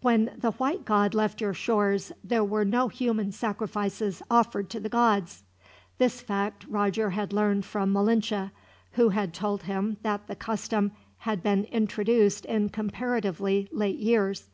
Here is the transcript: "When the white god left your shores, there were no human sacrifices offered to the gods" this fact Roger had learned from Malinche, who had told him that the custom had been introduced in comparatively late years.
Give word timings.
"When 0.00 0.30
the 0.38 0.52
white 0.52 0.84
god 0.84 1.12
left 1.12 1.40
your 1.40 1.52
shores, 1.52 2.12
there 2.22 2.44
were 2.44 2.64
no 2.64 2.86
human 2.86 3.32
sacrifices 3.32 4.22
offered 4.30 4.70
to 4.70 4.78
the 4.78 4.88
gods" 4.88 5.42
this 5.98 6.20
fact 6.20 6.64
Roger 6.68 7.10
had 7.10 7.32
learned 7.32 7.64
from 7.64 7.92
Malinche, 7.92 8.52
who 8.92 9.08
had 9.08 9.34
told 9.34 9.64
him 9.64 9.96
that 10.02 10.28
the 10.28 10.36
custom 10.36 10.92
had 11.18 11.42
been 11.42 11.64
introduced 11.64 12.44
in 12.44 12.68
comparatively 12.68 13.68
late 13.72 13.98
years. 13.98 14.50